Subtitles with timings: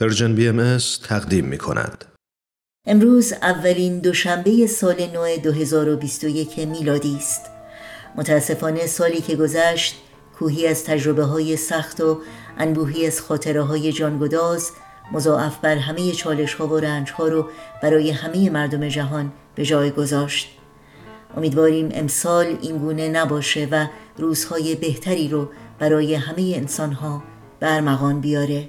[0.00, 0.78] Persian BMS
[1.08, 2.04] تقدیم می کند.
[2.86, 7.46] امروز اولین دوشنبه سال نو 2021 میلادی است.
[8.16, 9.96] متاسفانه سالی که گذشت
[10.38, 12.20] کوهی از تجربه های سخت و
[12.58, 14.70] انبوهی از خاطره های جانگداز
[15.12, 17.48] مضاعف بر همه چالش ها و رنج ها رو
[17.82, 20.48] برای همه مردم جهان به جای گذاشت.
[21.36, 23.86] امیدواریم امسال این گونه نباشه و
[24.18, 27.22] روزهای بهتری رو برای همه انسان ها
[27.60, 28.68] برمغان بیاره.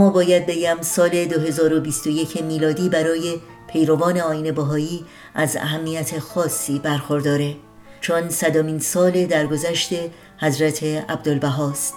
[0.00, 3.40] اما باید بگم سال 2021 میلادی برای
[3.72, 5.04] پیروان آین بهایی
[5.34, 7.56] از اهمیت خاصی برخورداره
[8.00, 9.92] چون صدامین سال درگذشت
[10.38, 11.94] حضرت عبدالبهاست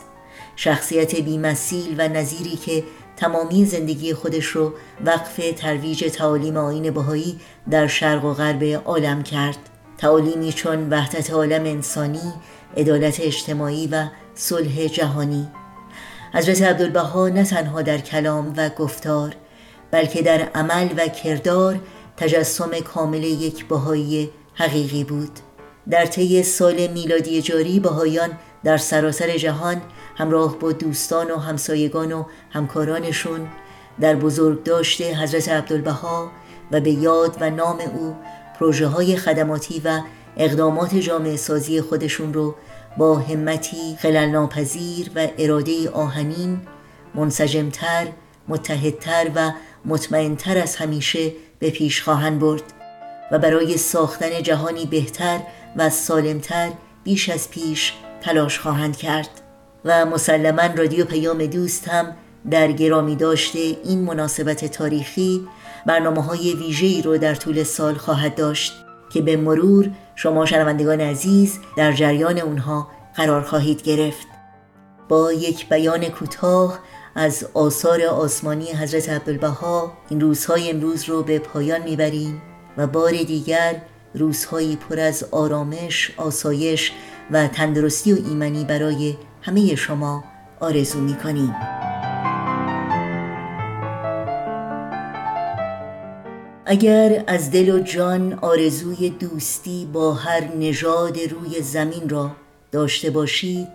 [0.55, 2.83] شخصیت بیمثیل و نظیری که
[3.17, 4.73] تمامی زندگی خودش رو
[5.05, 7.39] وقف ترویج تعالیم آین بهایی
[7.69, 9.57] در شرق و غرب عالم کرد.
[9.97, 12.33] تعالیمی چون وحدت عالم انسانی،
[12.77, 15.47] عدالت اجتماعی و صلح جهانی.
[16.33, 19.35] حضرت عبدالبها نه تنها در کلام و گفتار
[19.91, 21.79] بلکه در عمل و کردار
[22.17, 25.39] تجسم کامل یک بهایی حقیقی بود.
[25.89, 28.29] در طی سال میلادی جاری بهایان
[28.63, 29.81] در سراسر جهان
[30.17, 33.47] همراه با دوستان و همسایگان و همکارانشون
[34.01, 36.31] در بزرگ داشته حضرت عبدالبها
[36.71, 38.15] و به یاد و نام او
[38.59, 39.99] پروژه های خدماتی و
[40.37, 42.55] اقدامات جامعه سازی خودشون رو
[42.97, 46.61] با همتی خلل ناپذیر و اراده آهنین
[47.15, 48.07] منسجمتر،
[48.47, 49.51] متحدتر و
[49.85, 52.63] مطمئنتر از همیشه به پیش خواهند برد
[53.31, 55.39] و برای ساختن جهانی بهتر
[55.77, 56.71] و سالمتر
[57.03, 59.29] بیش از پیش تلاش خواهند کرد
[59.85, 62.15] و مسلما رادیو پیام دوست هم
[62.51, 65.47] در گرامی داشته این مناسبت تاریخی
[65.85, 68.82] برنامه های ویژه‌ای رو در طول سال خواهد داشت.
[69.13, 74.27] که به مرور شما شنوندگان عزیز در جریان اونها قرار خواهید گرفت.
[75.09, 76.79] با یک بیان کوتاه
[77.15, 82.41] از آثار آسمانی حضرت عبدالبها این روزهای امروز رو به پایان می‌بریم
[82.77, 83.81] و بار دیگر
[84.13, 86.91] روزهایی پر از آرامش، آسایش
[87.31, 90.23] و تندرستی و ایمنی برای همه شما
[90.59, 91.55] آرزو می‌کنیم.
[96.73, 102.31] اگر از دل و جان آرزوی دوستی با هر نژاد روی زمین را
[102.71, 103.67] داشته باشید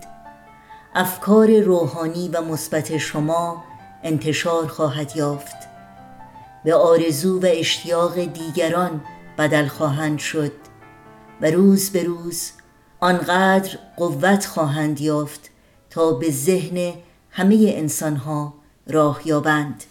[0.95, 3.65] افکار روحانی و مثبت شما
[4.03, 5.57] انتشار خواهد یافت.
[6.65, 9.01] به آرزو و اشتیاق دیگران
[9.39, 10.53] بدل خواهند شد
[11.41, 12.51] و روز به روز
[13.01, 15.51] آنقدر قوت خواهند یافت
[15.91, 16.93] تا به ذهن
[17.31, 18.55] همه انسانها
[18.87, 19.85] راه یابند.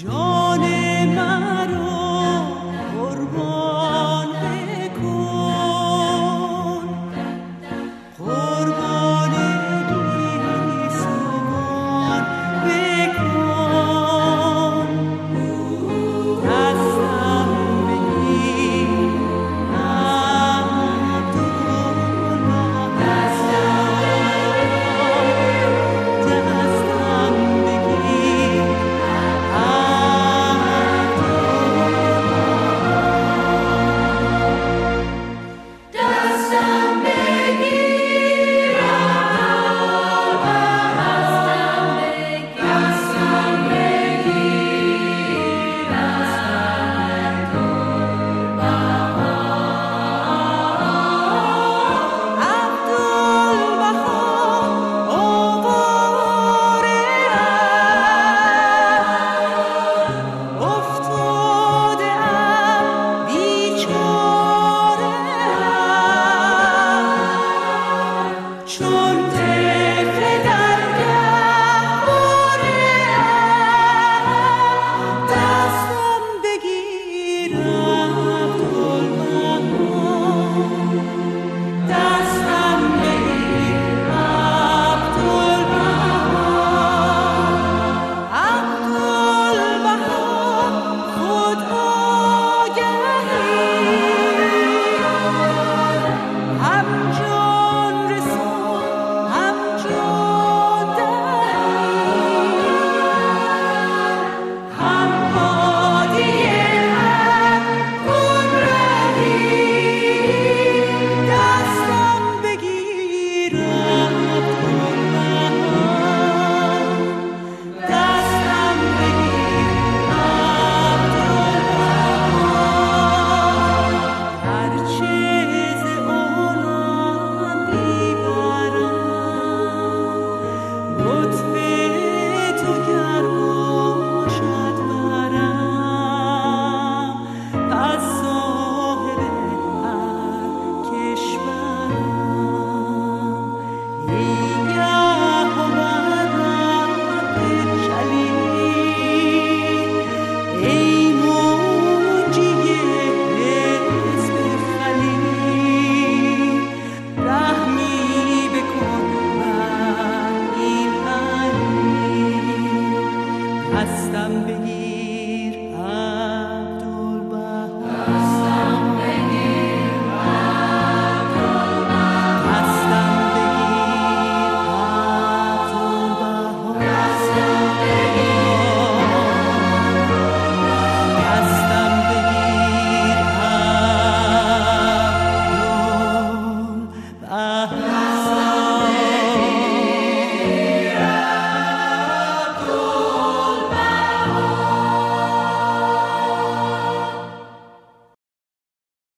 [0.00, 0.39] joy.